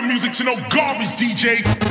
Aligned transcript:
My 0.00 0.08
music 0.08 0.32
to 0.32 0.42
no 0.42 0.56
garbage 0.70 1.14
DJ. 1.18 1.83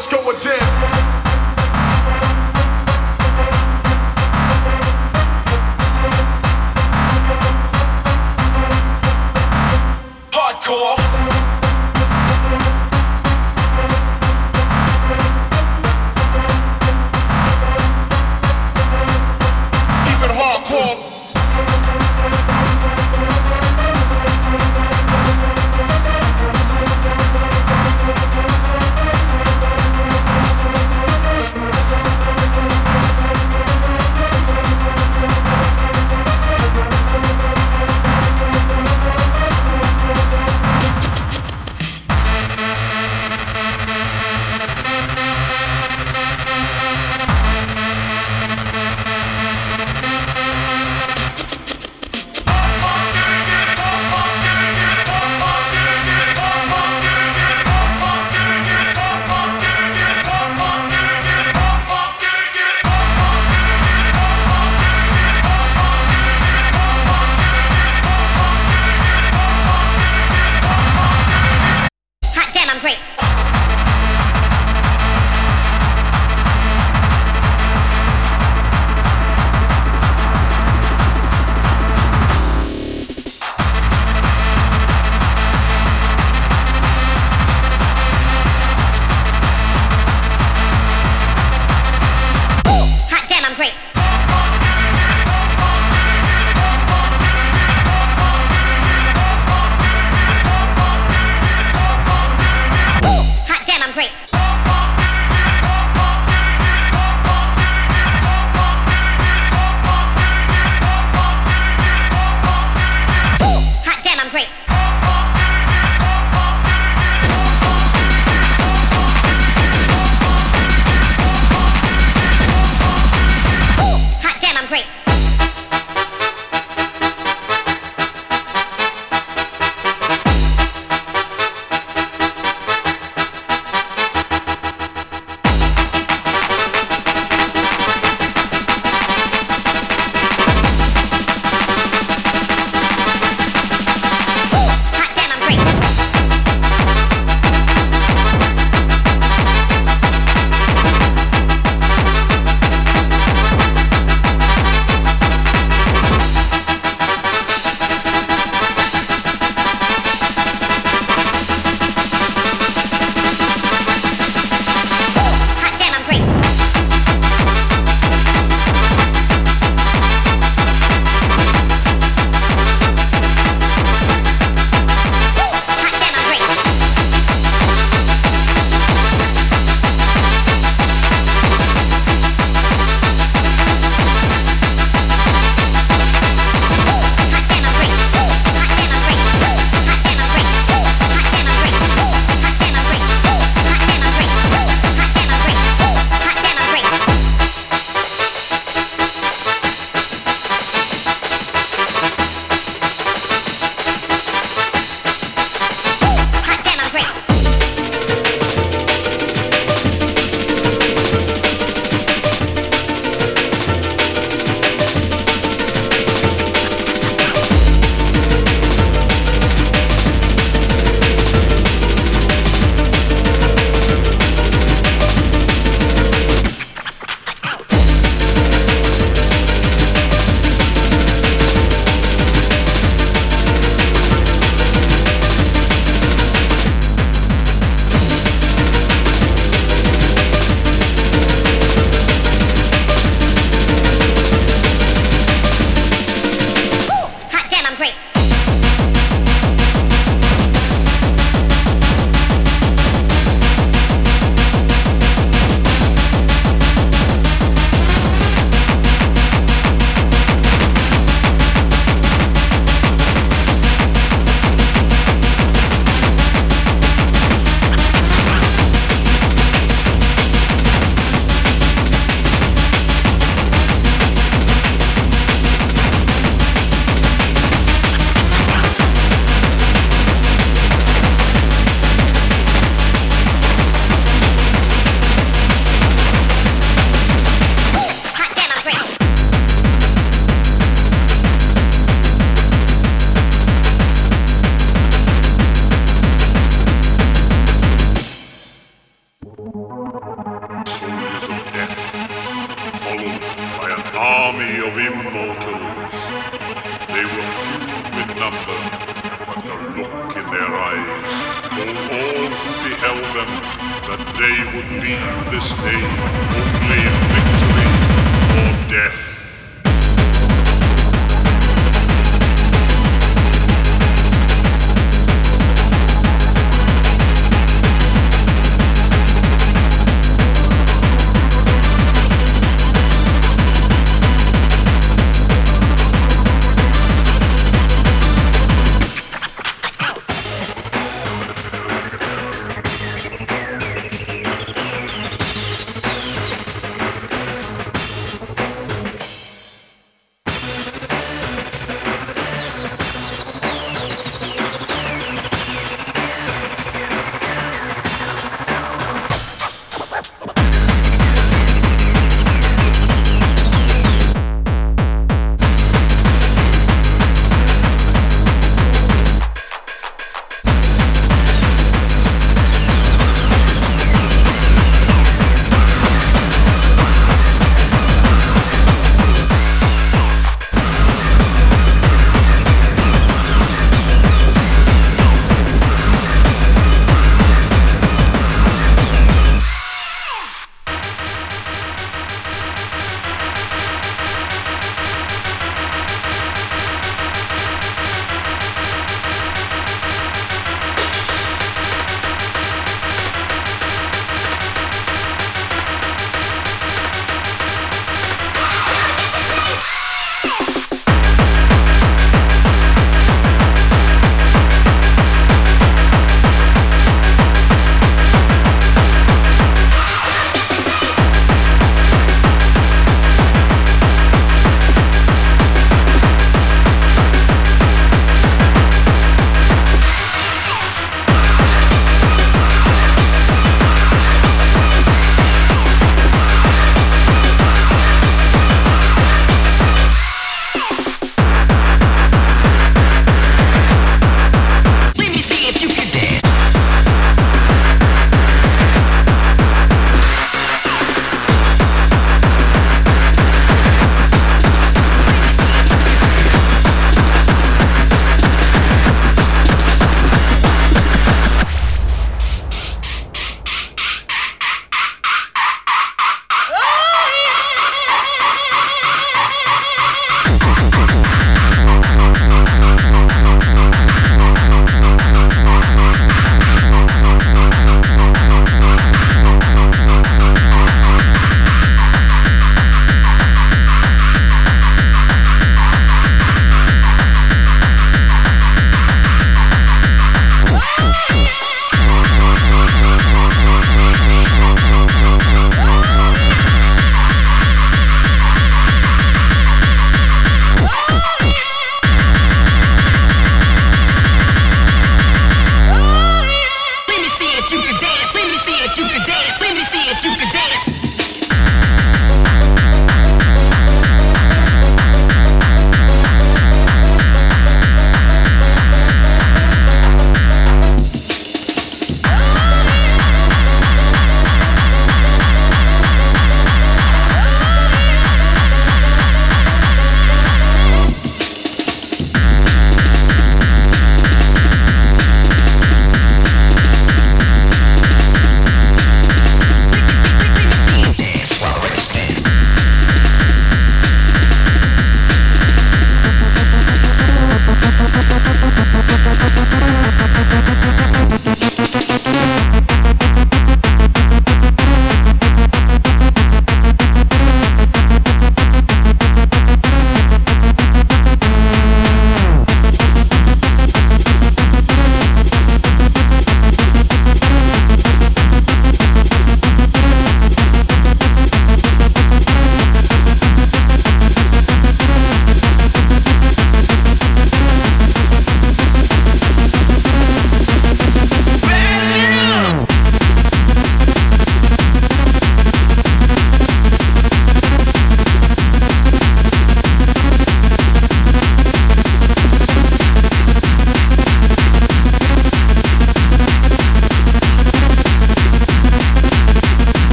let's 0.00 0.08
go. 0.08 0.39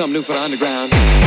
something 0.00 0.14
new 0.14 0.22
for 0.22 0.32
the 0.32 0.40
underground. 0.40 1.19